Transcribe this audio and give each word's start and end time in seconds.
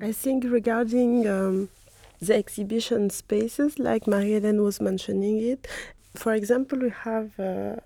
I 0.00 0.12
think 0.12 0.44
regarding 0.44 1.26
um, 1.26 1.68
the 2.20 2.34
exhibition 2.34 3.10
spaces, 3.10 3.78
like 3.78 4.06
Marie-Hélène 4.06 4.62
was 4.62 4.80
mentioning 4.80 5.38
it, 5.40 5.66
for 6.14 6.32
example, 6.32 6.78
we 6.78 6.90
have 6.90 7.38
uh, 7.38 7.76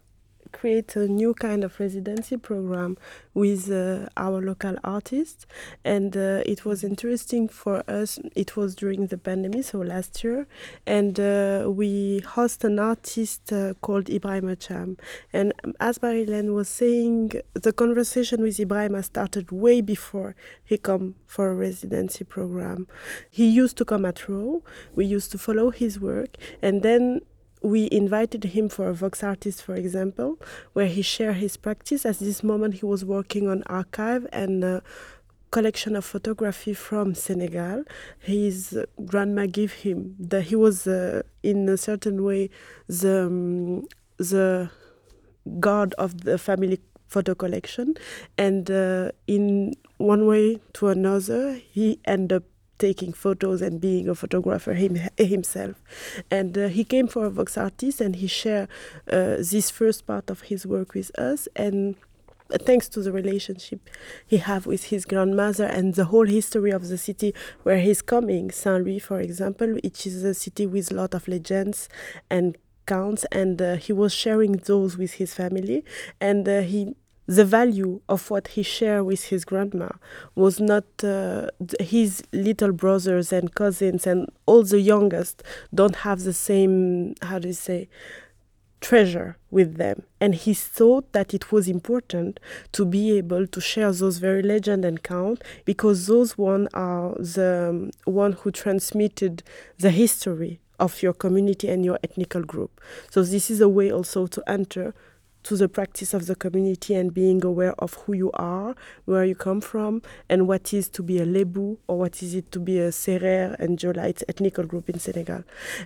create 0.52 0.94
a 0.96 1.08
new 1.08 1.34
kind 1.34 1.64
of 1.64 1.78
residency 1.80 2.36
program 2.36 2.96
with 3.34 3.70
uh, 3.70 4.08
our 4.16 4.40
local 4.40 4.76
artists. 4.84 5.46
And 5.84 6.16
uh, 6.16 6.42
it 6.46 6.64
was 6.64 6.84
interesting 6.84 7.48
for 7.48 7.82
us 7.88 8.18
it 8.36 8.56
was 8.56 8.74
during 8.74 9.06
the 9.06 9.18
pandemic 9.18 9.64
so 9.64 9.78
last 9.78 10.22
year. 10.22 10.46
And 10.86 11.18
uh, 11.18 11.68
we 11.70 12.20
host 12.20 12.64
an 12.64 12.78
artist 12.78 13.52
uh, 13.52 13.74
called 13.80 14.08
Ibrahim 14.08 14.48
Thiam 14.56 14.98
and 15.32 15.52
as 15.80 16.02
Marie-Hélène 16.02 16.54
was 16.54 16.68
saying 16.68 17.32
the 17.54 17.72
conversation 17.72 18.42
with 18.42 18.58
Ibrahim 18.60 19.00
started 19.02 19.50
way 19.50 19.80
before 19.80 20.34
he 20.64 20.78
come 20.78 21.14
for 21.26 21.50
a 21.50 21.54
residency 21.54 22.24
program. 22.24 22.86
He 23.30 23.48
used 23.48 23.76
to 23.78 23.84
come 23.84 24.04
at 24.04 24.28
Raw 24.28 24.60
we 24.94 25.04
used 25.04 25.30
to 25.32 25.38
follow 25.38 25.70
his 25.70 25.98
work. 26.00 26.36
And 26.60 26.82
then 26.82 27.20
we 27.62 27.88
invited 27.90 28.44
him 28.44 28.68
for 28.68 28.88
a 28.88 28.94
Vox 28.94 29.22
artist, 29.22 29.62
for 29.62 29.74
example, 29.74 30.38
where 30.72 30.86
he 30.86 31.02
shared 31.02 31.36
his 31.36 31.56
practice. 31.56 32.04
At 32.04 32.18
this 32.18 32.42
moment, 32.42 32.74
he 32.74 32.86
was 32.86 33.04
working 33.04 33.48
on 33.48 33.62
archive 33.66 34.26
and 34.32 34.64
uh, 34.64 34.80
collection 35.50 35.94
of 35.94 36.04
photography 36.04 36.74
from 36.74 37.14
Senegal. 37.14 37.84
His 38.18 38.78
grandma 39.04 39.46
gave 39.46 39.72
him 39.72 40.16
that 40.18 40.42
he 40.44 40.56
was, 40.56 40.86
uh, 40.86 41.22
in 41.42 41.68
a 41.68 41.76
certain 41.76 42.24
way, 42.24 42.50
the 42.88 43.26
um, 43.26 43.86
the 44.18 44.70
god 45.58 45.94
of 45.98 46.22
the 46.22 46.38
family 46.38 46.78
photo 47.08 47.34
collection, 47.34 47.94
and 48.38 48.70
uh, 48.70 49.10
in 49.26 49.74
one 49.98 50.26
way 50.26 50.58
to 50.72 50.88
another, 50.88 51.54
he 51.54 51.98
ended 52.04 52.32
up 52.38 52.44
taking 52.82 53.12
photos 53.12 53.62
and 53.62 53.80
being 53.80 54.08
a 54.08 54.14
photographer 54.14 54.74
him, 54.74 54.94
himself. 55.16 55.76
And 56.30 56.58
uh, 56.58 56.66
he 56.66 56.82
came 56.82 57.06
for 57.06 57.24
a 57.26 57.30
Vox 57.30 57.56
artist 57.56 58.00
and 58.00 58.16
he 58.16 58.26
shared 58.26 58.68
uh, 59.08 59.36
this 59.52 59.70
first 59.70 60.04
part 60.04 60.30
of 60.30 60.38
his 60.50 60.66
work 60.66 60.94
with 60.98 61.16
us. 61.16 61.46
And 61.54 61.94
uh, 62.52 62.58
thanks 62.58 62.88
to 62.88 63.00
the 63.00 63.12
relationship 63.12 63.80
he 64.26 64.38
have 64.38 64.66
with 64.66 64.84
his 64.86 65.04
grandmother 65.04 65.64
and 65.64 65.94
the 65.94 66.06
whole 66.06 66.26
history 66.26 66.72
of 66.72 66.88
the 66.88 66.98
city 66.98 67.32
where 67.62 67.78
he's 67.78 68.02
coming, 68.02 68.50
Saint 68.50 68.84
Louis, 68.84 68.98
for 68.98 69.20
example, 69.20 69.68
which 69.84 70.06
is 70.08 70.24
a 70.24 70.34
city 70.34 70.66
with 70.66 70.90
a 70.90 70.94
lot 70.94 71.14
of 71.14 71.28
legends 71.28 71.88
and 72.28 72.58
counts, 72.86 73.24
and 73.30 73.62
uh, 73.62 73.76
he 73.76 73.92
was 73.92 74.12
sharing 74.12 74.54
those 74.70 74.98
with 74.98 75.12
his 75.20 75.32
family, 75.34 75.84
and 76.20 76.48
uh, 76.48 76.62
he 76.62 76.96
the 77.36 77.44
value 77.44 78.00
of 78.08 78.30
what 78.30 78.48
he 78.48 78.62
shared 78.62 79.04
with 79.06 79.24
his 79.24 79.44
grandma 79.44 79.88
was 80.34 80.60
not 80.60 80.84
uh, 81.02 81.46
his 81.80 82.22
little 82.32 82.72
brothers 82.72 83.32
and 83.32 83.54
cousins 83.54 84.06
and 84.06 84.28
all 84.46 84.62
the 84.62 84.80
youngest 84.80 85.42
don't 85.72 85.96
have 85.96 86.20
the 86.24 86.32
same 86.32 87.14
how 87.22 87.38
do 87.38 87.48
you 87.48 87.54
say 87.54 87.88
treasure 88.82 89.38
with 89.50 89.76
them. 89.76 90.02
And 90.20 90.34
he 90.34 90.52
thought 90.52 91.12
that 91.12 91.32
it 91.32 91.52
was 91.52 91.68
important 91.68 92.40
to 92.72 92.84
be 92.84 93.16
able 93.16 93.46
to 93.46 93.60
share 93.60 93.92
those 93.92 94.18
very 94.18 94.42
legend 94.42 94.84
and 94.84 95.02
count 95.02 95.42
because 95.64 96.08
those 96.08 96.36
one 96.36 96.68
are 96.74 97.14
the 97.14 97.68
um, 97.70 97.90
one 98.04 98.32
who 98.32 98.50
transmitted 98.50 99.42
the 99.78 99.90
history 99.90 100.58
of 100.80 101.00
your 101.00 101.12
community 101.12 101.68
and 101.68 101.84
your 101.84 101.98
ethnical 102.02 102.42
group. 102.42 102.80
So 103.08 103.22
this 103.22 103.50
is 103.50 103.60
a 103.60 103.68
way 103.68 103.90
also 103.92 104.26
to 104.26 104.42
enter 104.48 104.94
to 105.44 105.56
the 105.56 105.68
practice 105.68 106.14
of 106.14 106.26
the 106.26 106.34
community 106.34 106.94
and 106.94 107.12
being 107.12 107.44
aware 107.44 107.74
of 107.78 107.94
who 107.94 108.14
you 108.14 108.30
are, 108.34 108.74
where 109.04 109.24
you 109.24 109.34
come 109.34 109.60
from, 109.60 110.02
and 110.28 110.46
what 110.48 110.72
is 110.72 110.88
to 110.88 111.02
be 111.02 111.18
a 111.18 111.26
Lebu 111.26 111.78
or 111.86 111.98
what 111.98 112.22
is 112.22 112.34
it 112.34 112.50
to 112.52 112.60
be 112.60 112.78
a 112.78 112.90
Serer 112.90 113.56
and 113.58 113.78
Jolite 113.78 114.22
ethnical 114.28 114.64
group 114.64 114.88
in 114.88 114.98
Senegal. 114.98 115.44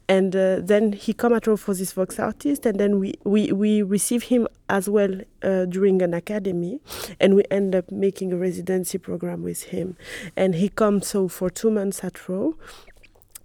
And 0.09 0.35
uh, 0.35 0.61
then 0.61 0.93
he 0.93 1.13
come 1.13 1.33
at 1.33 1.49
all 1.49 1.57
for 1.57 1.75
this 1.75 1.93
Vox 1.93 2.19
artist, 2.19 2.67
and 2.67 2.79
then 2.79 2.99
we, 2.99 3.15
we, 3.25 3.53
we 3.53 3.83
receive 3.83 4.25
him 4.25 4.47
as 4.69 4.89
well 4.89 5.21
uh, 5.43 5.65
during 5.67 6.03
an 6.03 6.13
academy, 6.13 6.81
and 7.21 7.35
we 7.35 7.45
end 7.51 7.75
up 7.75 7.91
making 7.91 8.33
a 8.33 8.37
residency 8.37 8.99
program 8.99 9.43
with 9.43 9.65
him. 9.65 9.97
And 10.37 10.57
he 10.57 10.69
comes 10.69 11.07
so 11.07 11.29
for 11.29 11.51
two 11.51 11.71
months 11.71 12.03
at 12.03 12.29
Raw 12.29 12.53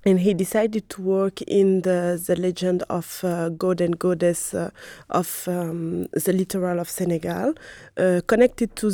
and 0.05 0.19
he 0.19 0.33
decided 0.33 0.89
to 0.89 1.01
work 1.01 1.41
in 1.43 1.81
the, 1.81 2.21
the 2.25 2.35
legend 2.35 2.83
of 2.89 3.21
uh, 3.23 3.49
god 3.49 3.81
and 3.81 3.99
goddess 3.99 4.53
uh, 4.53 4.69
of 5.09 5.47
um, 5.47 6.07
the 6.13 6.33
littoral 6.33 6.79
of 6.79 6.89
Senegal, 6.89 7.53
uh, 7.97 8.21
connected 8.27 8.75
to 8.77 8.91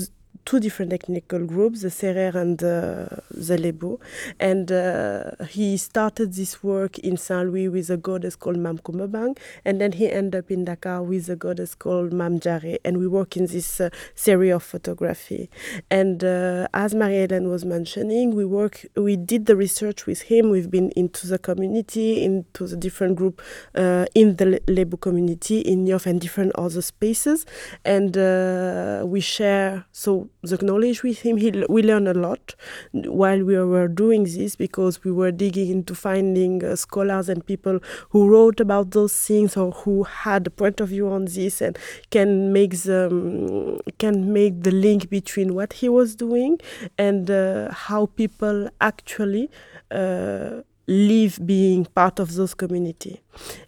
two 0.48 0.62
different 0.62 0.94
ethnical 0.94 1.46
groups, 1.46 1.82
the 1.82 1.90
Serer 1.90 2.34
and 2.34 2.58
the, 2.60 3.22
the 3.32 3.58
Lebu. 3.58 4.00
And 4.40 4.72
uh, 4.72 5.44
he 5.50 5.76
started 5.76 6.34
this 6.36 6.64
work 6.64 6.98
in 7.00 7.18
Saint 7.18 7.50
Louis 7.50 7.68
with 7.68 7.90
a 7.90 7.98
goddess 7.98 8.38
called 8.38 8.58
Mame 8.58 8.78
Coumba 8.78 9.12
Bang, 9.12 9.36
and 9.66 9.82
then 9.82 9.92
he 9.92 10.10
ended 10.10 10.36
up 10.40 10.50
in 10.50 10.64
Dakar 10.64 11.04
with 11.04 11.28
a 11.28 11.36
goddess 11.36 11.76
called 11.76 12.14
Mame 12.14 12.40
Ndiaré. 12.40 12.78
And 12.86 12.98
we 12.98 13.08
work 13.08 13.36
in 13.36 13.48
this 13.48 13.82
uh, 13.82 13.90
series 14.16 14.54
of 14.54 14.64
photography. 14.64 15.50
And 15.92 16.24
uh, 16.24 16.70
as 16.74 16.96
Marie-Hélène 16.96 17.50
was 17.50 17.66
mentioning, 17.66 18.34
we 18.34 18.46
work, 18.46 18.86
we 18.96 19.18
did 19.18 19.48
the 19.48 19.56
research 19.58 20.06
with 20.06 20.22
him. 20.22 20.50
We've 20.50 20.72
been 20.72 20.92
into 20.92 21.28
the 21.28 21.40
community, 21.40 22.24
into 22.24 22.68
the 22.68 22.78
different 22.78 23.18
group 23.18 23.42
uh, 23.76 24.06
in 24.16 24.38
the 24.38 24.62
Lebu 24.68 24.98
community, 25.02 25.60
in 25.60 25.86
Yoff 25.86 26.06
and 26.06 26.22
different 26.22 26.54
other 26.56 26.82
spaces. 26.82 27.46
And 27.84 28.18
uh, 28.18 29.04
we 29.06 29.20
share, 29.20 29.84
so 29.92 30.30
the 30.42 30.58
knowledge 30.64 31.04
with 31.04 31.20
him. 31.20 31.38
He, 31.38 31.52
we 31.70 31.82
learned 31.84 32.08
a 32.08 32.14
lot 32.14 32.56
while 32.92 33.44
we 33.44 33.58
were 33.58 33.88
doing 33.88 34.24
this 34.24 34.56
because 34.56 35.04
we 35.04 35.12
were 35.12 35.32
digging 35.32 35.70
into 35.70 35.96
finding 35.96 36.64
uh, 36.64 36.76
scholars 36.76 37.30
and 37.30 37.46
people 37.46 37.80
who 38.10 38.30
wrote 38.30 38.60
about 38.60 38.92
those 38.92 39.14
things 39.20 39.58
or 39.58 39.72
who 39.72 40.04
had 40.04 40.48
a 40.48 40.50
point 40.50 40.80
of 40.80 40.90
view 40.90 41.10
on 41.10 41.26
this 41.26 41.62
and 41.62 41.78
can 42.10 42.54
make 42.54 42.72
the 42.84 43.08
um, 43.08 43.80
can 43.98 44.32
make 44.32 44.64
the 44.64 44.72
link 44.72 45.10
between 45.10 45.54
what 45.56 45.74
he 45.74 45.90
was 45.90 46.16
doing 46.16 46.60
and 46.98 47.30
uh, 47.32 47.72
how 47.72 48.06
people 48.06 48.70
actually. 48.82 49.50
Uh, 49.92 50.62
live 50.88 51.40
being 51.46 51.86
part 51.86 52.20
of 52.20 52.36
those 52.36 52.54
community. 52.54 53.22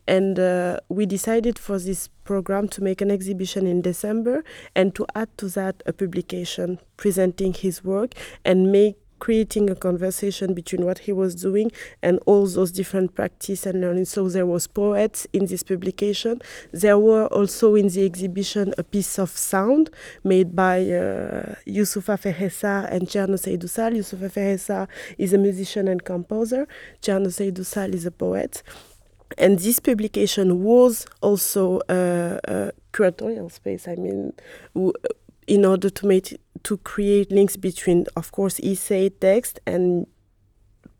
And 0.07 0.39
uh, 0.39 0.79
we 0.87 1.05
decided 1.05 1.59
for 1.59 1.77
this 1.77 2.07
program 2.23 2.67
to 2.69 2.81
make 2.81 3.01
an 3.01 3.11
exhibition 3.11 3.65
in 3.67 3.81
december 3.81 4.43
and 4.75 4.93
to 4.95 5.05
add 5.15 5.35
to 5.37 5.49
that 5.49 5.81
a 5.85 5.91
publication 5.93 6.79
presenting 6.95 7.53
his 7.53 7.83
work 7.83 8.13
and 8.45 8.71
make 8.71 8.97
creating 9.19 9.69
a 9.69 9.75
conversation 9.75 10.53
between 10.53 10.85
what 10.85 10.99
he 10.99 11.11
was 11.11 11.35
doing 11.35 11.71
and 12.01 12.19
all 12.25 12.47
those 12.47 12.71
different 12.71 13.15
practice 13.15 13.65
and 13.65 13.81
learning. 13.81 14.05
So 14.05 14.29
there 14.29 14.45
was 14.45 14.67
poets 14.67 15.27
in 15.33 15.45
this 15.45 15.63
publication. 15.63 16.41
There 16.71 16.97
were 16.97 17.27
also 17.27 17.75
in 17.75 17.89
the 17.89 18.05
exhibition 18.05 18.73
a 18.77 18.83
piece 18.83 19.19
of 19.19 19.29
sound 19.29 19.89
made 20.23 20.55
by 20.55 20.81
uh, 20.81 21.55
Youssoufa 21.67 22.17
Ferressar 22.17 22.91
and 22.91 23.07
Thierno 23.07 23.37
Seydou 23.37 23.69
Sall. 23.69 23.91
Youssoufa 23.91 24.31
Ferressar 24.31 24.87
is 25.17 25.33
a 25.33 25.37
musician 25.37 25.87
and 25.87 26.03
composer. 26.03 26.67
Thierno 27.01 27.27
Seydou 27.27 27.65
Sall 27.65 27.93
is 27.93 28.05
a 28.05 28.11
poet. 28.11 28.63
And 29.37 29.59
this 29.59 29.79
publication 29.79 30.63
was 30.63 31.05
also 31.21 31.81
a, 31.87 32.39
a 32.45 32.71
curatorial 32.93 33.51
space. 33.51 33.87
I 33.87 33.95
mean, 33.95 34.33
in 35.49 35.65
order 35.65 35.89
to 35.89 36.05
make 36.05 36.39
to 36.63 36.77
create 36.77 37.31
links 37.31 37.57
between, 37.57 38.05
of 38.15 38.31
course, 38.31 38.59
essay, 38.59 39.09
text, 39.09 39.59
and 39.65 40.05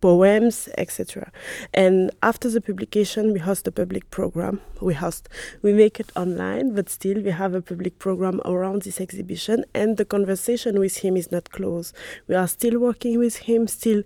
poems, 0.02 0.70
etc. 0.78 1.32
And 1.74 2.12
after 2.24 2.50
the 2.50 2.62
publication, 2.62 3.34
we 3.34 3.40
host 3.40 3.68
a 3.68 3.72
public 3.72 4.10
program. 4.10 4.62
We 4.82 4.94
host, 4.96 5.30
we 5.62 5.74
make 5.74 6.00
it 6.00 6.12
online, 6.16 6.74
but 6.74 6.90
still 6.90 7.22
we 7.22 7.32
have 7.32 7.54
a 7.54 7.62
public 7.62 8.00
program 8.00 8.42
around 8.46 8.84
this 8.84 9.00
exhibition. 9.00 9.66
And 9.76 9.98
the 9.98 10.06
conversation 10.06 10.80
with 10.80 10.98
him 10.98 11.16
is 11.16 11.32
not 11.32 11.52
closed. 11.52 11.94
We 12.28 12.36
are 12.36 12.48
still 12.48 12.80
working 12.80 13.20
with 13.20 13.36
him, 13.38 13.68
still 13.68 14.04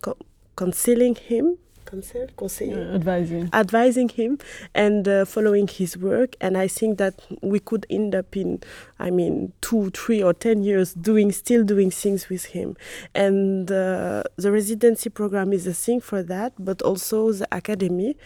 co- 0.00 0.16
concealing 0.56 1.16
him 1.16 1.58
uh, 1.92 2.94
advising, 2.94 3.50
advising 3.52 4.08
him 4.08 4.38
and 4.74 5.06
uh, 5.06 5.24
following 5.24 5.68
his 5.68 5.96
work. 5.96 6.36
And 6.40 6.56
I 6.56 6.68
think 6.68 6.98
that 6.98 7.20
we 7.42 7.60
could 7.60 7.86
end 7.90 8.14
up 8.14 8.36
in, 8.36 8.60
I 8.98 9.10
mean, 9.10 9.52
two, 9.60 9.90
three, 9.90 10.22
or 10.22 10.32
ten 10.32 10.62
years 10.62 10.94
doing 10.94 11.32
still 11.32 11.64
doing 11.64 11.90
things 11.90 12.28
with 12.28 12.46
him. 12.46 12.76
And 13.14 13.70
uh, 13.70 14.24
the 14.36 14.52
residency 14.52 15.10
program 15.10 15.52
is 15.52 15.66
a 15.66 15.74
thing 15.74 16.00
for 16.00 16.22
that, 16.22 16.52
but 16.58 16.82
also 16.82 17.32
the 17.32 17.48
academy 17.52 18.16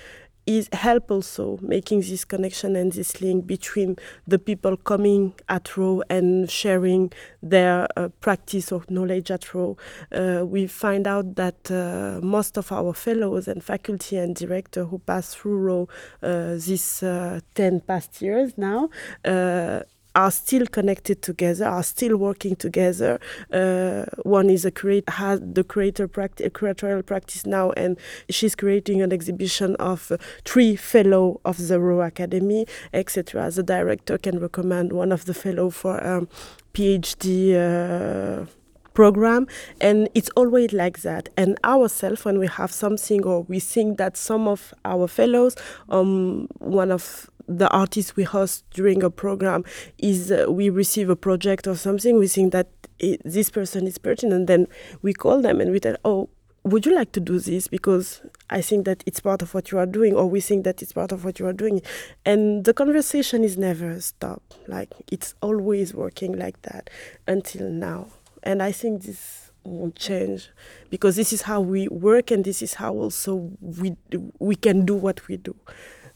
is 0.46 0.68
help 0.72 1.10
also 1.10 1.58
making 1.60 2.00
this 2.00 2.24
connection 2.24 2.76
and 2.76 2.92
this 2.92 3.20
link 3.20 3.46
between 3.46 3.96
the 4.26 4.38
people 4.38 4.76
coming 4.76 5.34
at 5.48 5.76
Raw 5.76 6.00
and 6.08 6.50
sharing 6.50 7.12
their 7.42 7.88
uh, 7.96 8.08
practice 8.20 8.72
of 8.72 8.88
knowledge 8.90 9.30
at 9.30 9.52
Raw. 9.54 9.74
Uh, 10.12 10.44
we 10.46 10.66
find 10.66 11.06
out 11.06 11.34
that 11.34 11.70
uh, 11.70 12.20
most 12.24 12.56
of 12.56 12.70
our 12.70 12.94
fellows 12.94 13.48
and 13.48 13.62
faculty 13.62 14.16
and 14.16 14.36
director 14.36 14.84
who 14.84 14.98
pass 15.00 15.34
through 15.34 15.58
Raw 15.58 15.86
uh, 16.22 16.54
these 16.54 17.02
uh, 17.02 17.40
10 17.54 17.80
past 17.80 18.22
years 18.22 18.56
now 18.56 18.88
uh, 19.24 19.80
are 20.16 20.30
still 20.30 20.66
connected 20.66 21.20
together, 21.22 21.66
are 21.66 21.82
still 21.82 22.16
working 22.16 22.56
together. 22.56 23.20
Uh, 23.52 24.06
one 24.22 24.48
is 24.48 24.64
a 24.64 24.70
create 24.70 25.08
has 25.10 25.38
the 25.40 25.62
creator 25.62 26.08
practice, 26.08 26.48
curatorial 26.48 27.04
practice 27.04 27.44
now, 27.44 27.70
and 27.72 27.98
she's 28.30 28.54
creating 28.56 29.02
an 29.02 29.12
exhibition 29.12 29.76
of 29.76 30.10
uh, 30.10 30.16
three 30.44 30.74
fellow 30.74 31.40
of 31.44 31.68
the 31.68 31.78
Raw 31.78 32.00
Academy, 32.06 32.66
etc. 32.94 33.50
The 33.50 33.62
director 33.62 34.16
can 34.16 34.40
recommend 34.40 34.92
one 34.92 35.12
of 35.12 35.26
the 35.26 35.34
fellow 35.34 35.70
for 35.70 36.04
um, 36.04 36.28
PhD. 36.72 37.54
Uh, 37.54 38.46
program 38.94 39.46
and 39.78 40.08
it's 40.14 40.30
always 40.36 40.72
like 40.72 41.02
that 41.02 41.28
and 41.36 41.58
ourselves 41.64 42.24
when 42.24 42.38
we 42.38 42.46
have 42.46 42.72
something 42.72 43.22
or 43.26 43.42
we 43.42 43.60
think 43.60 43.98
that 43.98 44.16
some 44.16 44.48
of 44.48 44.72
our 44.86 45.06
fellows 45.06 45.54
um 45.90 46.48
one 46.60 46.90
of 46.90 47.30
the 47.48 47.68
artists 47.70 48.16
we 48.16 48.24
host 48.24 48.64
during 48.70 49.02
a 49.02 49.10
program 49.10 49.64
is 49.98 50.30
uh, 50.32 50.46
we 50.48 50.70
receive 50.70 51.08
a 51.08 51.16
project 51.16 51.66
or 51.66 51.76
something 51.76 52.18
we 52.18 52.28
think 52.28 52.52
that 52.52 52.68
it, 52.98 53.20
this 53.24 53.50
person 53.50 53.86
is 53.86 53.98
pertinent 53.98 54.46
then 54.46 54.66
we 55.02 55.12
call 55.12 55.40
them 55.40 55.60
and 55.60 55.70
we 55.70 55.80
tell 55.80 55.96
oh 56.04 56.28
would 56.66 56.84
you 56.84 56.92
like 56.92 57.12
to 57.12 57.20
do 57.20 57.38
this? 57.38 57.68
Because 57.68 58.22
i 58.50 58.60
think 58.60 58.84
that 58.86 59.02
it's 59.06 59.20
part 59.20 59.40
of 59.40 59.54
what 59.54 59.70
you 59.70 59.78
are 59.78 59.86
doing 59.86 60.14
or 60.14 60.28
we 60.28 60.40
think 60.40 60.64
that 60.64 60.82
it's 60.82 60.92
part 60.92 61.12
of 61.12 61.24
what 61.24 61.38
you 61.38 61.46
are 61.46 61.52
doing. 61.52 61.80
And 62.24 62.64
the 62.64 62.74
conversation 62.74 63.44
is 63.44 63.56
never 63.56 64.00
stopped. 64.00 64.56
Like 64.66 64.92
it's 65.10 65.34
always 65.40 65.94
working 65.94 66.36
like 66.36 66.60
that 66.62 66.90
until 67.26 67.70
now. 67.70 68.08
And 68.42 68.62
i 68.62 68.72
think 68.72 69.02
this 69.02 69.52
won't 69.64 69.96
change 69.96 70.50
because 70.90 71.16
this 71.16 71.32
is 71.32 71.42
how 71.42 71.60
we 71.60 71.88
work 71.88 72.30
and 72.30 72.44
this 72.44 72.62
is 72.62 72.74
how 72.74 72.94
also 72.94 73.50
we 73.60 73.96
we 74.38 74.54
can 74.54 74.84
do 74.86 74.94
what 74.94 75.26
we 75.28 75.36
do 75.36 75.54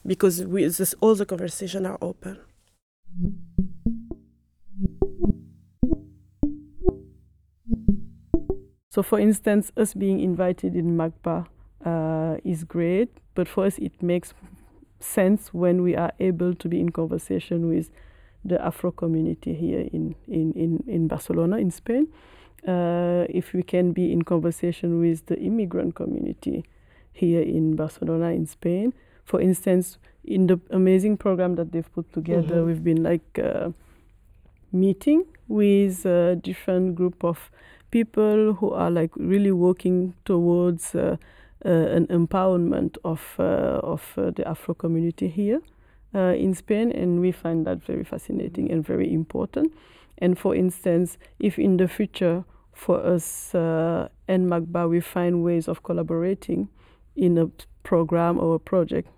because 0.05 0.43
we, 0.45 0.65
this, 0.65 0.95
all 0.99 1.15
the 1.15 1.25
conversation 1.25 1.85
are 1.85 1.97
open. 2.01 2.39
So, 8.89 9.01
for 9.01 9.19
instance, 9.19 9.71
us 9.77 9.93
being 9.93 10.19
invited 10.19 10.75
in 10.75 10.97
MACBA 10.97 11.47
uh, 11.85 12.37
is 12.43 12.65
great, 12.65 13.09
but 13.35 13.47
for 13.47 13.65
us 13.65 13.77
it 13.77 14.03
makes 14.03 14.33
sense 14.99 15.53
when 15.53 15.81
we 15.81 15.95
are 15.95 16.11
able 16.19 16.53
to 16.55 16.67
be 16.67 16.79
in 16.79 16.91
conversation 16.91 17.69
with 17.69 17.89
the 18.43 18.63
Afro 18.63 18.91
community 18.91 19.53
here 19.53 19.87
in, 19.93 20.15
in, 20.27 20.51
in, 20.53 20.83
in 20.87 21.07
Barcelona, 21.07 21.57
in 21.57 21.71
Spain. 21.71 22.07
Uh, 22.67 23.25
if 23.29 23.53
we 23.53 23.63
can 23.63 23.91
be 23.93 24.11
in 24.11 24.23
conversation 24.23 24.99
with 24.99 25.25
the 25.27 25.39
immigrant 25.39 25.95
community 25.95 26.65
here 27.13 27.41
in 27.41 27.75
Barcelona, 27.75 28.27
in 28.31 28.45
Spain, 28.45 28.93
for 29.25 29.41
instance, 29.41 29.97
in 30.23 30.47
the 30.47 30.59
amazing 30.69 31.17
program 31.17 31.55
that 31.55 31.71
they've 31.71 31.93
put 31.93 32.11
together, 32.13 32.55
mm-hmm. 32.55 32.65
we've 32.65 32.83
been 32.83 33.03
like 33.03 33.39
uh, 33.39 33.69
meeting 34.71 35.25
with 35.47 36.05
a 36.05 36.35
different 36.35 36.95
group 36.95 37.23
of 37.23 37.51
people 37.91 38.53
who 38.53 38.71
are 38.71 38.89
like 38.89 39.11
really 39.17 39.51
working 39.51 40.13
towards 40.25 40.95
uh, 40.95 41.17
uh, 41.65 41.69
an 41.69 42.07
empowerment 42.07 42.97
of 43.03 43.35
uh, 43.37 43.79
of 43.83 44.01
uh, 44.17 44.31
the 44.31 44.47
Afro 44.47 44.73
community 44.73 45.27
here 45.27 45.61
uh, 46.15 46.33
in 46.35 46.55
Spain, 46.55 46.91
and 46.91 47.21
we 47.21 47.31
find 47.31 47.67
that 47.67 47.83
very 47.83 48.03
fascinating 48.03 48.71
and 48.71 48.85
very 48.85 49.13
important. 49.13 49.73
And 50.17 50.39
for 50.39 50.55
instance, 50.55 51.17
if 51.39 51.59
in 51.59 51.77
the 51.77 51.87
future 51.87 52.43
for 52.73 53.05
us 53.05 53.53
and 53.53 54.47
MACBA 54.49 54.89
we 54.89 55.01
find 55.01 55.43
ways 55.43 55.67
of 55.67 55.83
collaborating 55.83 56.69
in 57.15 57.37
a 57.37 57.49
program 57.83 58.39
or 58.39 58.55
a 58.55 58.59
project, 58.59 59.09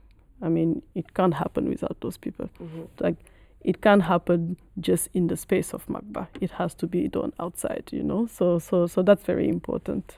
I 0.41 0.49
mean, 0.49 0.81
it 0.95 1.13
can't 1.13 1.33
happen 1.33 1.69
without 1.69 1.97
those 2.01 2.17
people. 2.17 2.49
Mm-hmm. 2.61 2.83
Like, 2.99 3.15
it 3.61 3.81
can't 3.81 4.03
happen 4.03 4.57
just 4.79 5.09
in 5.13 5.27
the 5.27 5.37
space 5.37 5.73
of 5.73 5.85
MACBA. 5.87 6.27
It 6.41 6.51
has 6.51 6.73
to 6.75 6.87
be 6.87 7.07
done 7.07 7.31
outside, 7.39 7.89
you 7.91 8.03
know. 8.03 8.27
So, 8.27 8.59
so, 8.59 8.87
so 8.87 9.01
that's 9.01 9.23
very 9.23 9.47
important. 9.47 10.17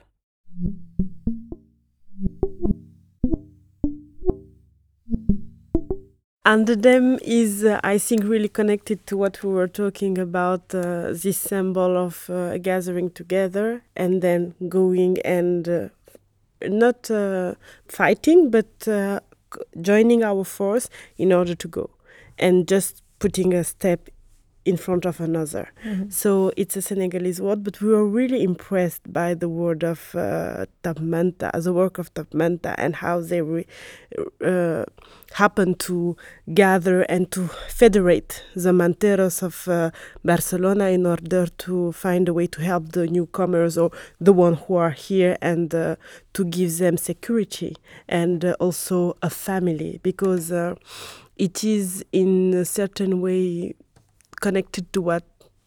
Under 6.44 6.76
them 6.76 7.18
is, 7.22 7.64
uh, 7.64 7.80
I 7.82 7.98
think, 7.98 8.22
really 8.22 8.48
connected 8.48 9.04
to 9.08 9.16
what 9.16 9.42
we 9.42 9.52
were 9.52 9.66
talking 9.66 10.16
about 10.16 10.72
uh, 10.72 11.12
this 11.12 11.38
symbol 11.38 11.96
of 11.96 12.30
uh, 12.30 12.58
gathering 12.58 13.10
together 13.10 13.82
and 13.96 14.22
then 14.22 14.54
going 14.68 15.18
and 15.24 15.68
uh, 15.68 15.88
not 16.62 17.10
uh, 17.10 17.54
fighting, 17.88 18.50
but 18.50 18.88
uh, 18.88 19.20
joining 19.80 20.22
our 20.22 20.44
force 20.44 20.88
in 21.16 21.32
order 21.32 21.54
to 21.54 21.68
go 21.68 21.90
and 22.38 22.68
just 22.68 23.02
putting 23.18 23.54
a 23.54 23.64
step 23.64 24.08
in 24.66 24.76
front 24.76 25.06
of 25.06 25.20
another. 25.20 25.72
Mm-hmm. 25.84 26.10
So 26.10 26.52
it's 26.56 26.76
a 26.76 26.82
Senegalese 26.82 27.40
word, 27.40 27.62
but 27.62 27.80
we 27.80 27.88
were 27.88 28.06
really 28.06 28.42
impressed 28.42 29.10
by 29.12 29.32
the 29.32 29.48
word 29.48 29.84
of 29.84 30.14
uh, 30.14 30.66
Top 30.82 30.98
Manta, 30.98 31.52
the 31.54 31.72
work 31.72 31.98
of 31.98 32.12
Top 32.12 32.34
Manta, 32.34 32.74
and 32.78 32.96
how 32.96 33.20
they 33.20 33.40
re- 33.40 33.66
uh, 34.44 34.84
happen 35.34 35.76
to 35.76 36.16
gather 36.52 37.02
and 37.02 37.30
to 37.30 37.48
federate 37.68 38.42
the 38.56 38.72
manteros 38.72 39.40
of 39.40 39.68
uh, 39.68 39.92
Barcelona 40.24 40.86
in 40.86 41.06
order 41.06 41.46
to 41.46 41.92
find 41.92 42.28
a 42.28 42.34
way 42.34 42.48
to 42.48 42.60
help 42.60 42.90
the 42.90 43.06
newcomers 43.06 43.78
or 43.78 43.92
the 44.20 44.32
ones 44.32 44.58
who 44.66 44.74
are 44.74 44.90
here 44.90 45.36
and 45.40 45.72
uh, 45.74 45.94
to 46.32 46.44
give 46.44 46.78
them 46.78 46.96
security 46.96 47.76
and 48.08 48.44
uh, 48.44 48.56
also 48.58 49.16
a 49.22 49.30
family 49.30 50.00
because 50.02 50.50
uh, 50.50 50.74
it 51.36 51.62
is 51.62 52.04
in 52.12 52.52
a 52.54 52.64
certain 52.64 53.20
way 53.20 53.74
connected 54.40 54.92
to 54.92 55.02
what 55.02 55.24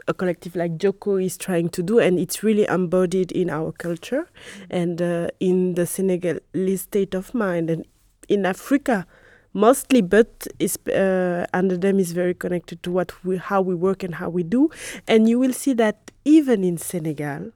a 0.08 0.14
collective 0.14 0.56
like 0.56 0.78
Joko 0.78 1.18
is 1.18 1.38
trying 1.38 1.70
to 1.70 1.84
do, 1.84 2.00
and 2.00 2.20
it's 2.20 2.44
really 2.44 2.66
embodied 2.66 3.32
in 3.32 3.50
our 3.50 3.72
culture 3.72 4.28
and 4.70 5.02
uh, 5.02 5.28
in 5.40 5.76
the 5.76 5.86
Senegalese 5.86 6.82
state 6.82 7.14
of 7.14 7.34
mind 7.34 7.70
and 7.70 7.86
in 8.28 8.46
Africa 8.46 9.06
mostly, 9.54 10.02
but 10.02 10.48
is, 10.60 10.78
uh, 10.88 11.46
under 11.54 11.78
them 11.78 12.00
is 12.00 12.12
very 12.12 12.34
connected 12.34 12.82
to 12.84 12.92
what 12.92 13.24
we, 13.24 13.38
how 13.38 13.62
we 13.62 13.76
work 13.76 14.04
and 14.04 14.16
how 14.16 14.30
we 14.30 14.44
do. 14.44 14.70
And 15.08 15.28
you 15.28 15.40
will 15.40 15.54
see 15.54 15.74
that 15.74 16.12
even 16.26 16.64
in 16.64 16.78
Senegal, 16.78 17.52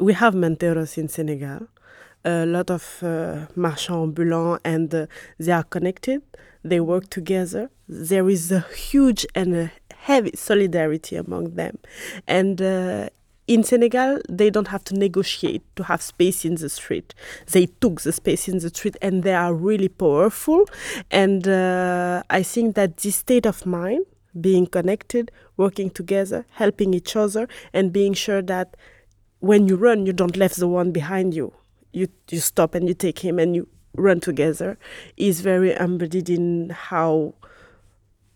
we 0.00 0.12
have 0.14 0.34
Manteros 0.34 0.98
in 0.98 1.08
Senegal, 1.08 1.68
a 2.24 2.46
lot 2.46 2.70
of 2.70 3.02
uh, 3.02 3.46
marchands 3.54 4.18
ambulants, 4.18 4.60
and 4.64 4.94
uh, 4.94 5.06
they 5.38 5.52
are 5.52 5.64
connected. 5.64 6.22
They 6.62 6.80
work 6.80 7.10
together. 7.10 7.70
There 7.88 8.28
is 8.28 8.52
a 8.52 8.60
huge 8.60 9.26
and 9.34 9.54
a 9.54 9.72
heavy 9.94 10.32
solidarity 10.34 11.16
among 11.16 11.54
them. 11.54 11.78
And 12.26 12.60
uh, 12.60 13.08
in 13.46 13.64
Senegal, 13.64 14.20
they 14.28 14.48
don't 14.48 14.68
have 14.68 14.84
to 14.84 14.94
negotiate 14.94 15.62
to 15.76 15.82
have 15.84 16.00
space 16.02 16.44
in 16.44 16.54
the 16.54 16.68
street. 16.68 17.14
They 17.50 17.66
took 17.66 18.02
the 18.02 18.12
space 18.12 18.48
in 18.48 18.58
the 18.58 18.68
street 18.68 18.96
and 19.02 19.22
they 19.22 19.34
are 19.34 19.52
really 19.52 19.88
powerful. 19.88 20.66
And 21.10 21.48
uh, 21.48 22.22
I 22.30 22.42
think 22.42 22.76
that 22.76 22.98
this 22.98 23.16
state 23.16 23.46
of 23.46 23.66
mind, 23.66 24.06
being 24.40 24.66
connected, 24.66 25.32
working 25.56 25.90
together, 25.90 26.46
helping 26.50 26.94
each 26.94 27.16
other, 27.16 27.48
and 27.72 27.92
being 27.92 28.14
sure 28.14 28.42
that 28.42 28.76
when 29.40 29.66
you 29.66 29.74
run, 29.76 30.06
you 30.06 30.12
don't 30.12 30.36
leave 30.36 30.54
the 30.54 30.68
one 30.68 30.92
behind 30.92 31.34
you. 31.34 31.52
You, 31.92 32.06
you 32.30 32.38
stop 32.38 32.76
and 32.76 32.86
you 32.86 32.94
take 32.94 33.18
him 33.18 33.40
and 33.40 33.56
you 33.56 33.66
run 33.94 34.20
together 34.20 34.78
is 35.16 35.40
very 35.40 35.72
embedded 35.72 36.30
in 36.30 36.70
how 36.70 37.34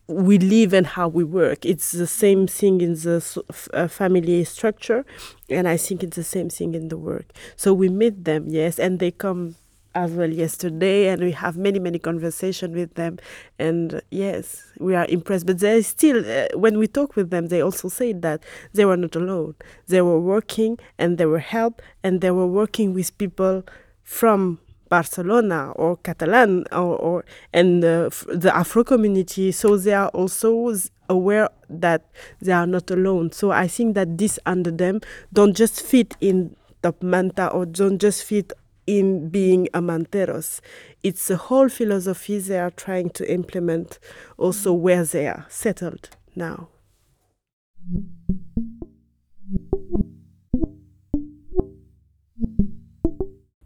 we 0.07 0.37
live 0.37 0.73
and 0.73 0.85
how 0.85 1.07
we 1.07 1.23
work. 1.23 1.65
It's 1.65 1.91
the 1.91 2.07
same 2.07 2.45
thing 2.47 2.81
in 2.81 2.93
the 2.93 3.43
uh, 3.73 3.87
family 3.87 4.43
structure, 4.43 5.05
and 5.49 5.67
I 5.67 5.77
think 5.77 6.03
it's 6.03 6.15
the 6.15 6.23
same 6.23 6.49
thing 6.49 6.75
in 6.75 6.89
the 6.89 6.97
work. 6.97 7.25
So 7.55 7.73
we 7.73 7.89
meet 7.89 8.23
them, 8.25 8.45
yes, 8.47 8.77
and 8.77 8.99
they 8.99 9.11
come 9.11 9.55
as 9.95 10.11
well 10.11 10.29
yesterday, 10.29 11.07
and 11.07 11.23
we 11.23 11.31
have 11.31 11.57
many, 11.57 11.79
many 11.79 11.97
conversations 11.97 12.75
with 12.75 12.93
them. 12.95 13.17
And 13.57 14.01
yes, 14.11 14.63
we 14.77 14.93
are 14.93 15.05
impressed. 15.07 15.45
But 15.45 15.59
they 15.59 15.81
still, 15.81 16.19
uh, 16.29 16.47
when 16.55 16.77
we 16.77 16.85
talk 16.87 17.15
with 17.15 17.29
them, 17.29 17.47
they 17.47 17.61
also 17.61 17.87
say 17.87 18.11
that 18.13 18.43
they 18.73 18.85
were 18.85 18.97
not 18.97 19.15
alone. 19.15 19.55
They 19.87 20.01
were 20.01 20.19
working, 20.19 20.77
and 20.99 21.17
they 21.17 21.25
were 21.25 21.39
helped, 21.39 21.81
and 22.03 22.21
they 22.21 22.31
were 22.31 22.45
working 22.45 22.93
with 22.93 23.17
people 23.17 23.63
from 24.03 24.59
Barcelona 24.95 25.73
or 25.75 25.97
Catalan 25.97 26.63
or, 26.71 26.95
or 27.07 27.25
and 27.51 27.83
the 27.83 28.51
Afro 28.53 28.81
community. 28.85 29.51
So 29.51 29.75
they 29.75 29.93
are 29.93 30.07
also 30.09 30.73
aware 31.09 31.49
that 31.69 32.05
they 32.41 32.53
are 32.53 32.65
not 32.65 32.89
alone. 32.89 33.33
So 33.33 33.51
I 33.51 33.67
think 33.67 33.95
that 33.95 34.17
this 34.17 34.39
under 34.45 34.71
them 34.71 35.01
don't 35.33 35.53
just 35.53 35.81
fit 35.81 36.15
in 36.21 36.55
Top 36.81 37.03
Manta 37.03 37.47
or 37.49 37.65
don't 37.65 37.99
just 37.99 38.23
fit 38.23 38.53
in 38.87 39.27
being 39.29 39.67
a 39.73 39.81
manteros. 39.81 40.61
It's 41.03 41.29
a 41.29 41.35
whole 41.35 41.67
philosophy 41.67 42.39
they 42.39 42.59
are 42.59 42.71
trying 42.71 43.09
to 43.17 43.29
implement 43.29 43.99
also 44.37 44.71
where 44.71 45.03
they 45.03 45.27
are 45.27 45.45
settled 45.49 46.09
now. 46.35 46.69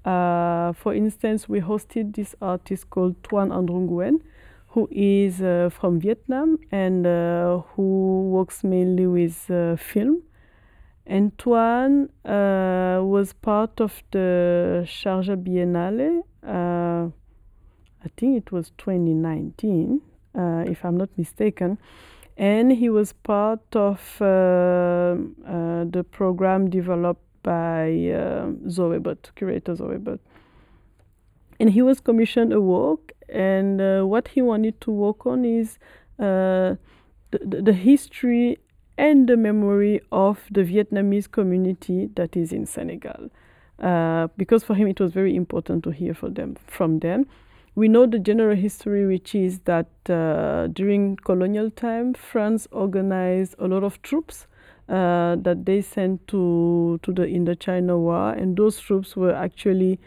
Uh, 0.10 0.74
for 0.74 0.96
instance, 0.96 1.48
we 1.48 1.62
hosted 1.62 2.16
this 2.16 2.34
artist 2.42 2.90
called 2.90 3.16
Tuan 3.24 3.52
Andrew 3.52 3.80
Nguyen, 3.88 4.22
who 4.70 4.88
is 4.92 5.40
uh, 5.40 5.70
from 5.72 6.00
Vietnam 6.00 6.58
and 6.72 7.06
uh, 7.06 7.60
who 7.76 8.30
works 8.32 8.64
mainly 8.64 9.06
with 9.06 9.52
uh, 9.52 9.76
film. 9.76 10.24
Antoine 11.08 12.10
uh, 12.26 13.00
was 13.04 13.34
part 13.34 13.80
of 13.80 14.02
the 14.10 14.84
Sharjah 14.88 15.38
Biennale. 15.44 16.24
I 18.02 18.08
think 18.18 18.38
it 18.38 18.52
was 18.52 18.72
2019, 18.78 20.02
uh, 20.34 20.64
if 20.66 20.84
I'm 20.86 20.98
not 20.98 21.10
mistaken. 21.18 21.78
And 22.38 22.72
he 22.72 22.90
was 22.90 23.14
part 23.14 23.76
of 23.76 24.00
the 24.20 26.06
program 26.12 26.70
developed 26.70 27.29
by 27.50 27.86
Zoe 28.76 29.00
Butt, 29.00 29.32
curator 29.36 29.74
Zoe 29.76 29.98
Butt 29.98 30.20
and 31.60 31.70
he 31.70 31.82
was 31.82 32.00
commissioned 32.00 32.54
a 32.54 32.62
work 32.62 33.12
and 33.28 33.82
uh, 33.82 34.04
what 34.04 34.30
he 34.30 34.42
wanted 34.42 34.80
to 34.82 34.92
work 34.92 35.26
on 35.26 35.46
is 35.46 35.78
uh, 36.20 36.76
the, 37.32 37.62
the, 37.62 37.74
history 37.74 38.58
and 38.98 39.28
the 39.28 39.38
memory 39.38 40.02
of 40.12 40.40
the 40.52 40.62
Vietnamese 40.62 41.30
community 41.32 42.10
that 42.16 42.36
is 42.36 42.52
in 42.52 42.66
Senegal. 42.66 43.30
Uh, 43.80 44.28
because 44.36 44.64
for 44.64 44.76
him 44.76 44.88
it 44.88 45.00
was 45.00 45.14
very 45.14 45.36
important 45.36 45.84
to 45.84 45.92
hear 45.92 46.14
from 46.14 46.34
them. 46.34 46.58
From 46.68 47.00
them, 47.00 47.26
we 47.76 47.88
know 47.88 48.06
the 48.06 48.20
general 48.20 48.58
history, 48.58 49.06
which 49.06 49.34
is 49.36 49.60
that 49.60 49.88
uh, 50.10 50.68
during 50.68 51.16
colonial 51.18 51.70
time, 51.70 52.14
France 52.14 52.68
organized 52.72 53.56
a 53.60 53.68
lot 53.68 53.84
of 53.84 54.02
troops 54.02 54.48
uh, 54.90 55.36
that 55.36 55.66
they 55.66 55.82
sent 55.82 56.28
to 56.28 57.00
to 57.04 57.12
the 57.14 57.24
Indochina 57.24 57.98
War, 57.98 58.32
and 58.32 58.58
those 58.58 58.80
troops 58.80 59.16
were 59.16 59.34
actually 59.34 60.00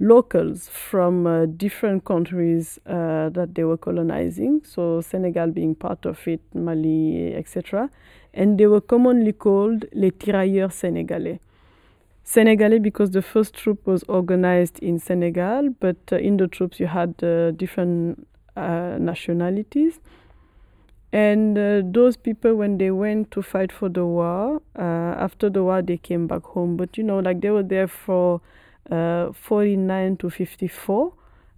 locals 0.00 0.68
from 0.68 1.26
uh, 1.26 1.44
different 1.44 2.04
countries 2.06 2.78
uh, 2.86 3.28
that 3.28 3.54
they 3.54 3.64
were 3.64 3.76
colonizing, 3.76 4.62
so 4.64 5.02
Senegal 5.02 5.48
being 5.48 5.74
part 5.74 6.06
of 6.06 6.26
it, 6.26 6.40
Mali, 6.54 7.34
etc. 7.34 7.90
And 8.32 8.58
they 8.58 8.66
were 8.66 8.80
commonly 8.80 9.32
called 9.34 9.84
les 9.92 10.10
tirailleurs 10.10 10.72
sénégalais. 10.72 11.38
Senegalese 12.24 12.80
because 12.80 13.10
the 13.10 13.22
first 13.22 13.54
troop 13.54 13.86
was 13.86 14.02
organized 14.04 14.78
in 14.78 14.98
Senegal, 14.98 15.70
but 15.80 15.96
uh, 16.12 16.16
in 16.16 16.38
the 16.38 16.48
troops 16.48 16.80
you 16.80 16.86
had 16.86 17.22
uh, 17.22 17.50
different 17.50 18.26
uh, 18.56 18.96
nationalities. 18.98 20.00
And 21.12 21.58
uh, 21.58 21.82
those 21.84 22.16
people, 22.16 22.54
when 22.54 22.78
they 22.78 22.90
went 22.90 23.30
to 23.32 23.42
fight 23.42 23.72
for 23.72 23.88
the 23.88 24.06
war, 24.06 24.62
after 24.76 25.50
the 25.50 25.62
war 25.62 25.82
they 25.82 25.96
came 25.96 26.26
back 26.26 26.42
home. 26.42 26.76
But 26.76 26.96
you 26.96 27.04
know, 27.04 27.18
like 27.18 27.40
they 27.40 27.50
were 27.50 27.62
there 27.62 27.88
for 27.88 28.40
uh, 28.90 29.32
49 29.32 30.16
to 30.18 30.30
54. 30.30 31.12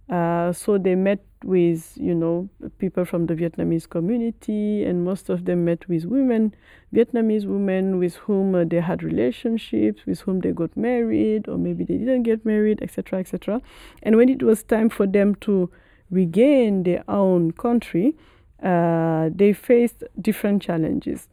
Uh, 0.09 0.51
so 0.51 0.77
they 0.77 0.95
met 0.95 1.23
with, 1.43 1.93
you 1.95 2.13
know, 2.13 2.49
people 2.77 3.05
from 3.05 3.25
the 3.25 3.33
Vietnamese 3.33 3.89
community, 3.89 4.83
and 4.83 5.03
most 5.03 5.29
of 5.29 5.45
them 5.45 5.65
met 5.65 5.87
with 5.87 6.05
women, 6.05 6.53
Vietnamese 6.93 7.45
women 7.45 7.97
with 7.99 8.15
whom 8.15 8.53
uh, 8.53 8.63
they 8.65 8.79
had 8.79 9.01
relationships, 9.01 10.05
with 10.05 10.19
whom 10.21 10.41
they 10.41 10.51
got 10.51 10.75
married, 10.75 11.47
or 11.47 11.57
maybe 11.57 11.83
they 11.83 11.97
didn't 11.97 12.23
get 12.23 12.45
married, 12.45 12.81
etc., 12.81 13.19
etc. 13.19 13.61
And 14.01 14.17
when 14.17 14.29
it 14.29 14.43
was 14.43 14.63
time 14.63 14.89
for 14.89 15.07
them 15.07 15.35
to 15.35 15.69
regain 16.11 16.83
their 16.83 17.03
own 17.07 17.51
country, 17.51 18.15
uh, 18.63 19.29
they 19.35 19.53
faced 19.53 20.03
different 20.19 20.61
challenges. 20.61 21.27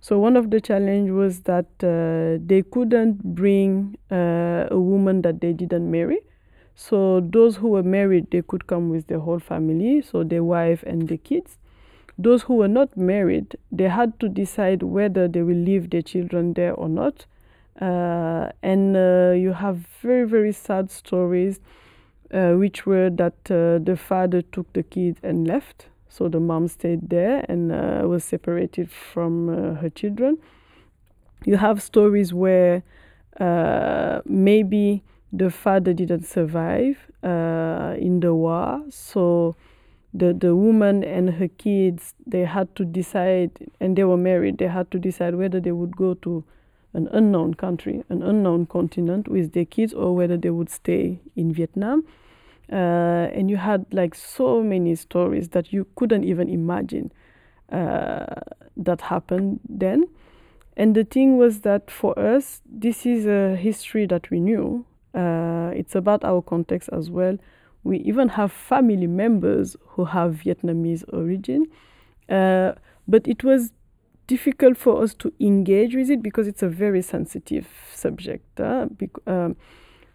So 0.00 0.18
one 0.18 0.36
of 0.36 0.50
the 0.50 0.60
challenge 0.62 1.10
was 1.10 1.40
that 1.40 1.66
uh, 1.82 2.42
they 2.44 2.62
couldn't 2.62 3.22
bring 3.34 3.98
uh, 4.10 4.66
a 4.70 4.80
woman 4.80 5.20
that 5.22 5.42
they 5.42 5.52
didn't 5.52 5.90
marry. 5.90 6.20
So 6.74 7.20
those 7.20 7.56
who 7.56 7.68
were 7.68 7.82
married, 7.82 8.30
they 8.30 8.40
could 8.40 8.66
come 8.66 8.88
with 8.88 9.08
their 9.08 9.18
whole 9.18 9.40
family, 9.40 10.00
so 10.00 10.24
their 10.24 10.42
wife 10.42 10.82
and 10.84 11.06
the 11.06 11.18
kids. 11.18 11.58
Those 12.16 12.42
who 12.42 12.54
were 12.54 12.68
not 12.68 12.96
married, 12.96 13.56
they 13.70 13.88
had 13.88 14.18
to 14.20 14.28
decide 14.30 14.82
whether 14.82 15.28
they 15.28 15.42
will 15.42 15.56
leave 15.56 15.90
their 15.90 16.02
children 16.02 16.54
there 16.54 16.72
or 16.72 16.88
not. 16.88 17.26
Uh, 17.78 18.50
and 18.62 18.96
uh, 18.96 19.32
you 19.36 19.52
have 19.52 19.76
very 20.00 20.26
very 20.26 20.52
sad 20.52 20.90
stories, 20.90 21.60
uh, 22.32 22.52
which 22.52 22.86
were 22.86 23.10
that 23.10 23.50
uh, 23.50 23.78
the 23.84 23.96
father 23.96 24.40
took 24.40 24.70
the 24.72 24.82
kids 24.82 25.20
and 25.22 25.46
left 25.46 25.89
so 26.10 26.28
the 26.28 26.40
mom 26.40 26.68
stayed 26.68 27.08
there 27.08 27.44
and 27.48 27.70
uh, 27.72 28.02
was 28.06 28.24
separated 28.24 28.90
from 28.90 29.48
uh, 29.48 29.74
her 29.80 29.88
children. 29.88 30.38
You 31.46 31.56
have 31.56 31.80
stories 31.80 32.34
where 32.34 32.82
uh, 33.38 34.20
maybe 34.26 35.02
the 35.32 35.50
father 35.50 35.94
didn't 35.94 36.26
survive 36.26 36.98
uh, 37.22 37.94
in 37.96 38.20
the 38.20 38.34
war, 38.34 38.82
so 38.90 39.54
the 40.12 40.34
the 40.34 40.56
woman 40.56 41.04
and 41.04 41.30
her 41.30 41.48
kids 41.48 42.14
they 42.26 42.44
had 42.44 42.74
to 42.74 42.84
decide, 42.84 43.52
and 43.78 43.96
they 43.96 44.04
were 44.04 44.16
married. 44.16 44.58
They 44.58 44.66
had 44.66 44.90
to 44.90 44.98
decide 44.98 45.36
whether 45.36 45.60
they 45.60 45.72
would 45.72 45.96
go 45.96 46.14
to 46.14 46.44
an 46.92 47.08
unknown 47.12 47.54
country, 47.54 48.02
an 48.08 48.22
unknown 48.22 48.66
continent 48.66 49.28
with 49.28 49.52
their 49.52 49.64
kids, 49.64 49.94
or 49.94 50.16
whether 50.16 50.36
they 50.36 50.50
would 50.50 50.70
stay 50.70 51.20
in 51.36 51.54
Vietnam. 51.54 52.04
Uh, 52.70 53.28
and 53.34 53.50
you 53.50 53.56
had 53.56 53.84
like 53.92 54.14
so 54.14 54.62
many 54.62 54.94
stories 54.94 55.48
that 55.48 55.72
you 55.72 55.86
couldn't 55.96 56.24
even 56.24 56.48
imagine 56.48 57.10
uh, 57.72 58.26
that 58.76 59.00
happened 59.00 59.60
then. 59.68 60.04
And 60.76 60.94
the 60.94 61.04
thing 61.04 61.36
was 61.36 61.60
that 61.60 61.90
for 61.90 62.16
us, 62.18 62.62
this 62.64 63.04
is 63.04 63.26
a 63.26 63.56
history 63.56 64.06
that 64.06 64.30
we 64.30 64.40
knew. 64.40 64.86
Uh, 65.14 65.72
it's 65.74 65.94
about 65.96 66.24
our 66.24 66.40
context 66.40 66.88
as 66.92 67.10
well. 67.10 67.36
We 67.82 67.98
even 67.98 68.28
have 68.30 68.52
family 68.52 69.08
members 69.08 69.76
who 69.88 70.04
have 70.04 70.42
Vietnamese 70.44 71.04
origin. 71.12 71.66
Uh, 72.28 72.72
but 73.08 73.26
it 73.26 73.42
was 73.42 73.72
difficult 74.28 74.78
for 74.78 75.02
us 75.02 75.12
to 75.14 75.32
engage 75.40 75.96
with 75.96 76.08
it 76.08 76.22
because 76.22 76.46
it's 76.46 76.62
a 76.62 76.68
very 76.68 77.02
sensitive 77.02 77.66
subject. 77.92 78.60
Uh, 78.60 78.86
um, 79.26 79.56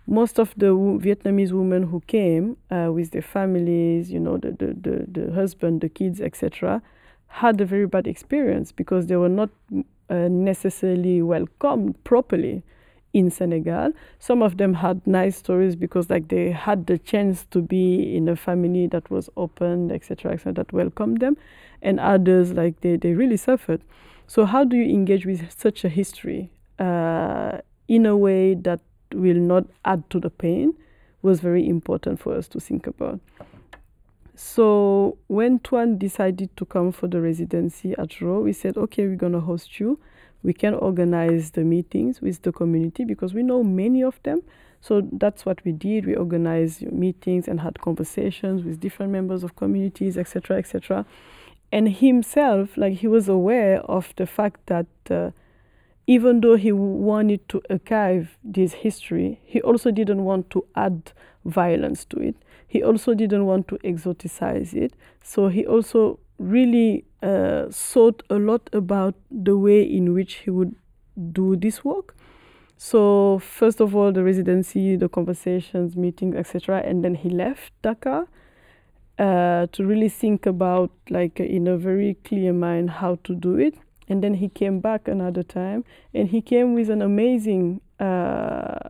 most 0.08 0.40
of 0.40 0.54
the 0.56 0.68
Vietnamese 0.68 1.52
women 1.52 1.84
who 1.84 2.02
came 2.02 2.58
uh, 2.70 2.92
with 2.94 3.12
their 3.12 3.22
families, 3.22 4.12
you 4.12 4.20
know, 4.20 4.38
the, 4.38 4.52
the, 4.52 4.68
the, 4.80 5.06
the 5.08 5.34
husband, 5.34 5.82
the 5.82 5.90
kids, 5.90 6.22
etc., 6.22 6.82
had 7.28 7.60
a 7.60 7.66
very 7.66 7.88
bad 7.88 8.08
experience 8.08 8.72
because 8.72 9.08
they 9.08 9.16
were 9.16 9.30
not 9.30 9.50
uh, 10.10 10.28
necessarily 10.30 11.22
welcomed 11.22 12.02
properly 12.04 12.64
in 13.14 13.32
Senegal. 13.32 13.94
Some 14.20 14.42
of 14.42 14.58
them 14.58 14.76
had 14.76 15.06
nice 15.08 15.38
stories 15.38 15.76
because 15.76 16.10
like 16.10 16.28
they 16.28 16.52
had 16.52 16.86
the 16.86 16.98
chance 16.98 17.46
to 17.52 17.62
be 17.62 18.16
in 18.16 18.28
a 18.28 18.36
family 18.36 18.88
that 18.88 19.10
was 19.10 19.30
open, 19.38 19.92
etc., 19.92 20.34
etc., 20.34 20.54
that 20.54 20.72
welcomed 20.72 21.22
them, 21.22 21.38
and 21.82 22.00
others 22.00 22.54
like 22.54 22.82
they, 22.82 22.98
they 22.98 23.14
really 23.14 23.38
suffered. 23.38 23.82
So 24.28 24.46
how 24.46 24.64
do 24.64 24.76
you 24.76 24.94
engage 24.94 25.26
with 25.26 25.52
such 25.52 25.84
a 25.84 25.90
history 25.90 26.52
uh, 26.78 27.60
in 27.88 28.06
a 28.06 28.18
way 28.18 28.54
that 28.56 28.82
will 29.16 29.40
not 29.40 29.66
add 29.84 30.10
to 30.12 30.20
the 30.20 30.30
pain 30.30 30.74
was 31.22 31.40
very 31.40 31.68
important 31.68 32.20
for 32.20 32.36
us 32.36 32.48
to 32.50 32.60
think 32.60 32.88
about. 32.88 33.20
So 34.36 35.18
when 35.28 35.60
Tuan 35.60 35.98
decided 35.98 36.56
to 36.58 36.66
come 36.66 36.92
for 36.92 37.08
the 37.08 37.22
residency 37.22 37.96
at 37.98 38.22
Raw, 38.22 38.40
we 38.40 38.54
said, 38.54 38.78
okay, 38.78 39.08
we're 39.08 39.16
going 39.16 39.32
to 39.34 39.40
host 39.40 39.80
you. 39.80 40.00
We 40.44 40.54
can 40.54 40.76
organize 40.76 41.52
the 41.52 41.64
meetings 41.64 42.22
with 42.22 42.42
the 42.44 42.52
community 42.52 43.06
because 43.06 43.34
we 43.34 43.44
know 43.44 43.64
many 43.64 44.04
of 44.04 44.20
them. 44.24 44.42
So 44.82 45.08
that's 45.12 45.46
what 45.46 45.64
we 45.66 45.72
did. 45.72 46.06
We 46.06 46.16
organized 46.16 46.84
meetings 46.92 47.48
and 47.48 47.62
had 47.62 47.80
conversations 47.80 48.64
with 48.64 48.80
different 48.80 49.12
members 49.12 49.44
of 49.44 49.56
communities, 49.56 50.18
etc., 50.18 50.58
etc. 50.58 51.06
And 51.72 51.90
himself, 51.90 52.78
like 52.78 52.98
he 52.98 53.08
was 53.08 53.28
aware 53.28 53.80
of 53.82 54.14
the 54.18 54.28
fact 54.28 54.68
that 54.68 54.86
uh, 55.10 55.32
even 56.08 56.42
though 56.42 56.56
he 56.56 56.72
wanted 56.72 57.48
to 57.50 57.62
archive 57.70 58.38
this 58.44 58.74
history, 58.74 59.40
he 59.44 59.62
also 59.62 59.92
didn't 59.92 60.24
want 60.24 60.50
to 60.52 60.66
add 60.76 61.12
violence 61.46 62.06
to 62.06 62.20
it. 62.20 62.36
He 62.68 62.84
also 62.84 63.14
didn't 63.14 63.46
want 63.46 63.68
to 63.70 63.78
exoticize 63.78 64.74
it. 64.74 64.94
So 65.24 65.48
he 65.48 65.66
also 65.66 66.20
really 66.38 67.06
uh, 67.24 67.66
thought 67.72 68.22
a 68.30 68.36
lot 68.36 68.70
about 68.74 69.16
the 69.32 69.58
way 69.58 69.82
in 69.82 70.14
which 70.14 70.36
he 70.36 70.50
would 70.50 70.76
do 71.32 71.56
this 71.56 71.84
work. 71.84 72.16
So 72.78 73.40
first 73.40 73.80
of 73.80 73.96
all, 73.96 74.12
the 74.12 74.24
residency, 74.24 74.98
the 74.98 75.08
conversations, 75.08 75.96
meetings, 75.96 76.36
etc., 76.36 76.84
and 76.86 77.04
then 77.04 77.16
he 77.16 77.30
left 77.30 77.72
Dakar 77.82 78.28
uh, 79.18 79.68
to 79.72 79.86
really 79.86 80.10
think 80.10 80.46
about, 80.46 80.92
like, 81.10 81.40
in 81.40 81.68
a 81.68 81.78
very 81.78 82.18
clear 82.26 82.52
mind, 82.52 82.90
how 82.90 83.18
to 83.24 83.34
do 83.34 83.56
it. 83.56 83.76
And 84.08 84.24
then 84.24 84.36
he 84.36 84.50
came 84.50 84.80
back 84.80 85.08
another 85.08 85.44
time 85.44 85.84
and 86.14 86.30
he 86.30 86.42
came 86.42 86.74
with 86.74 86.90
an 86.90 87.02
amazing 87.02 87.82
uh, 88.00 88.90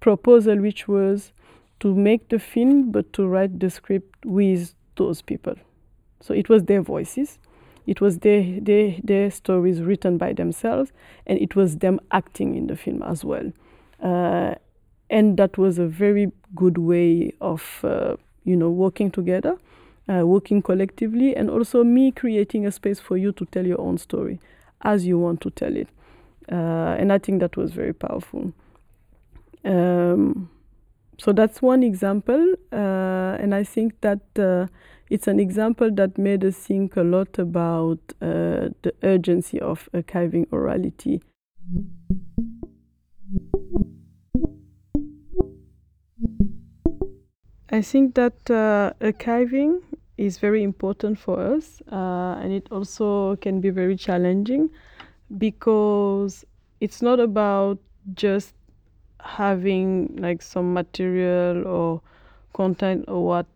proposal, 0.00 0.58
which 0.58 0.86
was 0.86 1.32
to 1.80 1.94
make 1.94 2.28
the 2.28 2.38
film 2.38 2.90
but 2.90 3.12
to 3.14 3.26
write 3.26 3.58
the 3.58 3.70
script 3.70 4.24
with 4.24 4.74
those 4.96 5.22
people. 5.22 5.54
So 6.20 6.34
it 6.34 6.48
was 6.48 6.64
their 6.64 6.82
voices, 6.82 7.38
it 7.86 8.00
was 8.00 8.18
their, 8.18 8.60
their, 8.60 8.96
their 9.02 9.30
stories 9.30 9.80
written 9.80 10.18
by 10.18 10.34
themselves, 10.34 10.92
and 11.26 11.38
it 11.38 11.56
was 11.56 11.78
them 11.78 12.00
acting 12.10 12.54
in 12.54 12.66
the 12.66 12.76
film 12.76 13.02
as 13.02 13.24
well. 13.24 13.52
Uh, 14.02 14.54
and 15.10 15.36
that 15.38 15.56
was 15.56 15.78
a 15.78 15.86
very 15.86 16.30
good 16.54 16.76
way 16.76 17.32
of, 17.40 17.80
uh, 17.82 18.16
you 18.44 18.56
know, 18.56 18.68
working 18.68 19.10
together 19.10 19.58
uh, 20.08 20.26
working 20.26 20.62
collectively, 20.62 21.36
and 21.36 21.50
also 21.50 21.84
me 21.84 22.10
creating 22.12 22.66
a 22.66 22.72
space 22.72 23.00
for 23.00 23.16
you 23.16 23.32
to 23.32 23.44
tell 23.46 23.66
your 23.66 23.80
own 23.80 23.98
story 23.98 24.40
as 24.82 25.06
you 25.06 25.18
want 25.18 25.40
to 25.40 25.50
tell 25.50 25.76
it. 25.76 25.88
Uh, 26.50 26.96
and 26.98 27.12
I 27.12 27.18
think 27.18 27.40
that 27.40 27.56
was 27.56 27.72
very 27.72 27.92
powerful. 27.92 28.52
Um, 29.64 30.50
so 31.18 31.32
that's 31.32 31.60
one 31.60 31.82
example, 31.82 32.54
uh, 32.72 33.36
and 33.40 33.54
I 33.54 33.64
think 33.64 34.00
that 34.00 34.20
uh, 34.38 34.68
it's 35.10 35.26
an 35.26 35.40
example 35.40 35.90
that 35.94 36.16
made 36.16 36.44
us 36.44 36.56
think 36.56 36.96
a 36.96 37.02
lot 37.02 37.38
about 37.38 37.98
uh, 38.22 38.70
the 38.82 38.94
urgency 39.02 39.60
of 39.60 39.88
archiving 39.92 40.46
orality. 40.48 41.20
I 47.70 47.82
think 47.82 48.14
that 48.14 48.50
uh, 48.50 48.92
archiving 49.00 49.82
is 50.18 50.38
very 50.38 50.62
important 50.62 51.18
for 51.18 51.40
us, 51.40 51.80
uh, 51.90 52.38
and 52.42 52.52
it 52.52 52.66
also 52.70 53.36
can 53.36 53.60
be 53.60 53.70
very 53.70 53.96
challenging 53.96 54.68
because 55.38 56.44
it's 56.80 57.00
not 57.00 57.20
about 57.20 57.78
just 58.14 58.54
having 59.20 60.16
like 60.16 60.42
some 60.42 60.74
material 60.74 61.66
or 61.66 62.00
content 62.52 63.04
or 63.08 63.24
what 63.24 63.46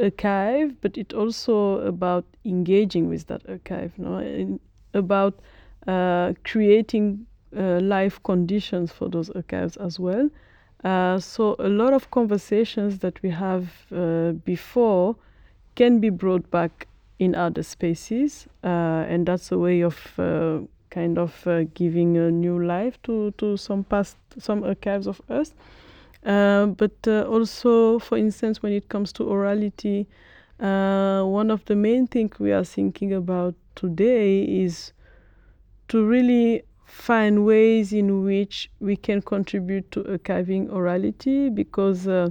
archive, 0.00 0.80
but 0.80 0.96
it's 0.96 1.14
also 1.14 1.80
about 1.80 2.24
engaging 2.44 3.08
with 3.08 3.26
that 3.26 3.42
archive, 3.48 3.92
no? 3.98 4.16
And 4.18 4.60
about 4.94 5.40
uh, 5.86 6.34
creating 6.44 7.26
uh, 7.56 7.80
life 7.80 8.22
conditions 8.22 8.92
for 8.92 9.08
those 9.08 9.30
archives 9.30 9.76
as 9.76 9.98
well. 9.98 10.30
Uh, 10.84 11.18
so 11.18 11.56
a 11.58 11.68
lot 11.68 11.92
of 11.92 12.10
conversations 12.10 12.98
that 12.98 13.22
we 13.22 13.30
have 13.30 13.68
uh, 13.94 14.32
before 14.44 15.16
can 15.74 16.00
be 16.00 16.10
brought 16.10 16.50
back 16.50 16.86
in 17.18 17.34
other 17.34 17.62
spaces, 17.62 18.46
uh, 18.64 19.06
and 19.08 19.26
that's 19.26 19.52
a 19.52 19.58
way 19.58 19.80
of 19.80 19.96
uh, 20.18 20.58
kind 20.90 21.18
of 21.18 21.46
uh, 21.46 21.64
giving 21.74 22.16
a 22.16 22.30
new 22.30 22.62
life 22.62 23.00
to, 23.02 23.30
to 23.38 23.56
some 23.56 23.84
past 23.84 24.16
some 24.38 24.64
archives 24.64 25.06
of 25.06 25.20
us. 25.28 25.54
But 26.24 27.06
also, 27.06 27.98
for 27.98 28.18
instance, 28.18 28.62
when 28.62 28.72
it 28.72 28.88
comes 28.88 29.12
to 29.14 29.24
orality, 29.24 30.06
one 30.58 31.50
of 31.50 31.64
the 31.64 31.76
main 31.76 32.06
things 32.06 32.38
we 32.38 32.52
are 32.52 32.64
thinking 32.64 33.12
about 33.12 33.54
today 33.74 34.42
is 34.42 34.92
to 35.88 36.04
really 36.06 36.62
find 36.92 37.46
ways 37.46 37.92
in 37.92 38.22
which 38.24 38.70
we 38.80 38.96
can 38.96 39.22
contribute 39.22 39.90
to 39.90 40.02
archiving 40.04 40.68
orality 40.68 41.52
because 41.54 42.06
uh, 42.06 42.28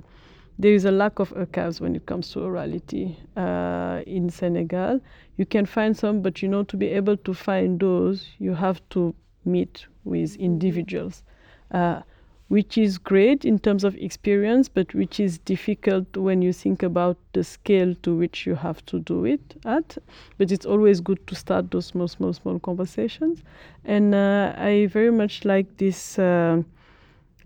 there 0.61 0.75
is 0.75 0.85
a 0.85 0.91
lack 0.91 1.17
of 1.17 1.33
archives 1.35 1.81
when 1.81 1.95
it 1.95 2.05
comes 2.05 2.29
to 2.29 2.39
orality 2.39 3.15
uh, 3.35 4.03
in 4.05 4.29
Senegal. 4.29 5.01
You 5.37 5.45
can 5.45 5.65
find 5.65 5.97
some, 5.97 6.21
but 6.21 6.43
you 6.43 6.47
know, 6.47 6.63
to 6.63 6.77
be 6.77 6.85
able 6.85 7.17
to 7.17 7.33
find 7.33 7.79
those, 7.79 8.27
you 8.37 8.53
have 8.53 8.79
to 8.89 9.15
meet 9.43 9.87
with 10.03 10.35
individuals, 10.35 11.23
uh, 11.71 12.01
which 12.49 12.77
is 12.77 12.99
great 12.99 13.43
in 13.43 13.57
terms 13.57 13.83
of 13.83 13.95
experience, 13.95 14.69
but 14.69 14.93
which 14.93 15.19
is 15.19 15.39
difficult 15.39 16.15
when 16.15 16.43
you 16.43 16.53
think 16.53 16.83
about 16.83 17.17
the 17.33 17.43
scale 17.43 17.95
to 18.03 18.15
which 18.15 18.45
you 18.45 18.53
have 18.53 18.85
to 18.85 18.99
do 18.99 19.25
it 19.25 19.55
at. 19.65 19.97
But 20.37 20.51
it's 20.51 20.67
always 20.67 21.01
good 21.01 21.25
to 21.25 21.33
start 21.33 21.71
those 21.71 21.87
small, 21.87 22.07
small, 22.07 22.33
small 22.33 22.59
conversations. 22.59 23.41
And 23.83 24.13
uh, 24.13 24.53
I 24.55 24.85
very 24.91 25.11
much 25.11 25.43
like 25.43 25.77
this 25.77 26.19
uh, 26.19 26.61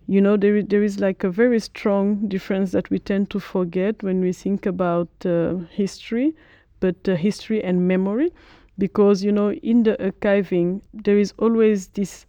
you 0.08 0.22
know 0.22 0.38
there 0.38 0.58
is, 0.58 0.66
there 0.68 0.84
is 0.84 1.00
like 1.00 1.24
a 1.24 1.30
very 1.30 1.60
strong 1.60 2.28
difference 2.28 2.72
that 2.72 2.90
we 2.90 3.00
tend 3.00 3.30
to 3.30 3.40
forget 3.40 4.02
when 4.04 4.22
we 4.22 4.32
think 4.32 4.66
about 4.66 5.10
uh, 5.26 5.56
history 5.72 6.36
but 6.80 6.96
uh, 7.08 7.16
history 7.16 7.64
and 7.64 7.88
memory 7.88 8.32
because 8.78 9.24
you 9.24 9.32
know 9.32 9.52
in 9.52 9.84
the 9.84 9.96
archiving 10.00 10.82
there 10.94 11.18
is 11.18 11.34
always 11.40 11.88
this 11.88 12.26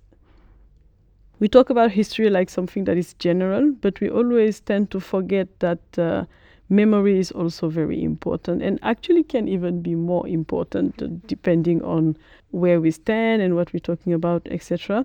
we 1.39 1.49
talk 1.49 1.69
about 1.69 1.91
history 1.91 2.31
like 2.31 2.49
something 2.49 2.85
that 2.85 2.97
is 2.97 3.13
general 3.15 3.73
but 3.81 4.01
we 4.01 4.09
always 4.09 4.61
tend 4.61 4.91
to 4.91 4.99
forget 5.01 5.49
that 5.61 5.81
uh, 5.99 6.25
memory 6.69 7.19
is 7.19 7.31
also 7.33 7.69
very 7.69 8.03
important 8.03 8.63
and 8.63 8.79
actually 8.83 9.23
can 9.23 9.47
even 9.47 9.83
be 9.83 9.95
more 9.95 10.27
important 10.27 11.27
depending 11.27 11.83
on 11.83 12.17
where 12.51 12.81
we 12.81 12.91
stand 12.91 13.43
and 13.43 13.55
what 13.55 13.73
we're 13.73 13.79
talking 13.81 14.13
about 14.13 14.43
etc 14.51 15.05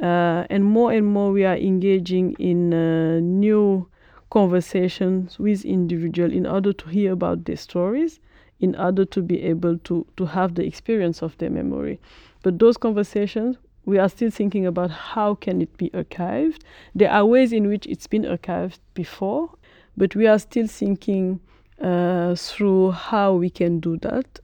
and 0.00 0.64
more 0.64 0.92
and 0.92 1.06
more 1.06 1.30
we 1.32 1.44
are 1.44 1.56
engaging 1.56 2.32
in 2.38 2.72
uh, 2.72 3.20
new 3.20 3.86
conversations 4.30 5.38
with 5.38 5.64
individuals 5.64 6.32
in 6.32 6.46
order 6.46 6.72
to 6.72 6.88
hear 6.88 7.12
about 7.12 7.44
their 7.44 7.56
stories, 7.56 8.20
in 8.60 8.76
order 8.76 9.04
to 9.04 9.20
be 9.22 9.42
able 9.42 9.76
to, 9.78 10.06
to 10.16 10.26
have 10.26 10.54
the 10.54 10.64
experience 10.64 11.22
of 11.22 11.36
their 11.38 11.50
memory. 11.50 11.98
But 12.42 12.58
those 12.58 12.76
conversations, 12.76 13.56
we 13.84 13.98
are 13.98 14.08
still 14.08 14.30
thinking 14.30 14.66
about 14.66 14.90
how 14.90 15.34
can 15.34 15.60
it 15.60 15.76
be 15.76 15.90
archived. 15.90 16.62
There 16.94 17.10
are 17.10 17.26
ways 17.26 17.52
in 17.52 17.68
which 17.68 17.86
it's 17.86 18.06
been 18.06 18.22
archived 18.22 18.78
before, 18.94 19.50
but 19.96 20.14
we 20.14 20.26
are 20.26 20.38
still 20.38 20.66
thinking 20.66 21.40
uh, 21.80 22.34
through 22.34 22.92
how 22.92 23.34
we 23.34 23.50
can 23.50 23.80
do 23.80 23.96
that. 23.98 24.40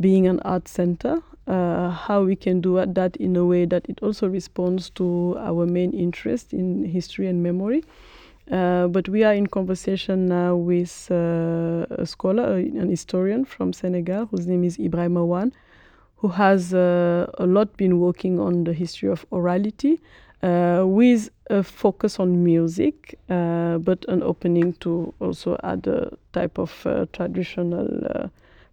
Being 0.00 0.26
an 0.26 0.40
art 0.40 0.68
center, 0.68 1.22
uh, 1.46 1.90
how 1.90 2.22
we 2.22 2.36
can 2.36 2.60
do 2.60 2.84
that 2.86 3.16
in 3.16 3.36
a 3.36 3.44
way 3.44 3.64
that 3.64 3.88
it 3.88 3.98
also 4.02 4.28
responds 4.28 4.90
to 4.90 5.36
our 5.40 5.66
main 5.66 5.92
interest 5.92 6.52
in 6.52 6.84
history 6.84 7.26
and 7.26 7.42
memory. 7.42 7.82
Uh, 8.50 8.86
but 8.88 9.08
we 9.08 9.24
are 9.24 9.34
in 9.34 9.46
conversation 9.46 10.26
now 10.26 10.54
with 10.54 11.08
uh, 11.10 11.86
a 11.90 12.04
scholar, 12.04 12.56
an 12.56 12.88
historian 12.88 13.44
from 13.44 13.72
Senegal, 13.72 14.26
whose 14.26 14.46
name 14.46 14.64
is 14.64 14.78
Ibrahim 14.78 15.14
Wane, 15.14 15.52
who 16.16 16.28
has 16.28 16.74
uh, 16.74 17.30
a 17.38 17.46
lot 17.46 17.76
been 17.76 17.98
working 17.98 18.38
on 18.38 18.64
the 18.64 18.72
history 18.72 19.08
of 19.08 19.24
orality 19.30 20.00
uh, 20.42 20.84
with 20.86 21.30
a 21.50 21.62
focus 21.62 22.18
on 22.18 22.44
music, 22.44 23.18
uh, 23.30 23.78
but 23.78 24.04
an 24.08 24.22
opening 24.22 24.74
to 24.74 25.14
also 25.20 25.54
other 25.62 26.16
type 26.32 26.58
of 26.58 26.86
traditional 27.12 28.30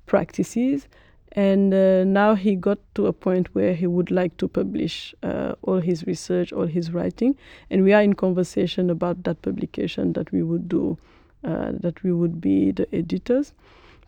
practices 0.08 0.88
and 1.34 1.74
uh, 1.74 2.04
now 2.04 2.34
he 2.34 2.56
got 2.56 2.80
to 2.96 3.06
a 3.06 3.14
point 3.14 3.54
where 3.54 3.74
he 3.76 3.86
would 3.86 4.10
like 4.10 4.36
to 4.38 4.48
publish 4.48 5.14
uh, 5.22 5.54
all 5.62 5.80
his 5.80 6.08
research 6.08 6.52
all 6.52 6.66
his 6.66 6.92
writing. 6.92 7.36
And 7.70 7.84
we 7.84 7.94
are 7.94 8.02
in 8.02 8.14
conversation 8.14 8.90
about 8.90 9.24
that 9.24 9.42
publication 9.42 10.14
that 10.14 10.32
we 10.32 10.42
would 10.42 10.68
do 10.68 10.98
uh, 11.44 11.72
that 11.74 12.04
we 12.04 12.12
would 12.12 12.42
be 12.42 12.72
the 12.72 12.88
editors 12.94 13.54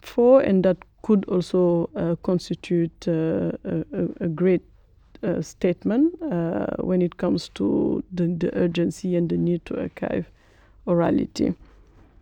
for. 0.02 0.42
And 0.42 0.66
that 0.66 0.78
could 1.04 1.26
also 1.26 1.90
uh, 1.96 2.16
constitute 2.24 3.08
uh, 3.08 3.52
a, 3.64 3.84
a, 4.20 4.28
great 4.28 4.62
uh, 5.24 5.42
statement 5.42 6.14
when 6.80 7.02
it 7.02 7.18
comes 7.18 7.50
to 7.50 8.04
the, 8.12 8.28
the 8.28 8.56
urgency 8.56 9.16
and 9.16 9.30
the 9.30 9.38
need 9.38 9.66
to 9.66 9.80
archive 9.80 10.26
orality 10.88 11.56